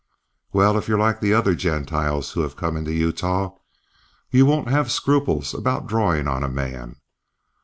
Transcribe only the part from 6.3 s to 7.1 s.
a man.